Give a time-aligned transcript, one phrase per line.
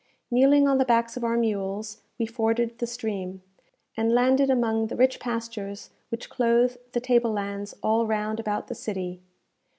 [0.31, 3.43] Kneeling on the backs of our mules, we forded the stream,
[3.95, 8.73] and landed among the rich pastures which clothe the table lands all round about the
[8.73, 9.21] city.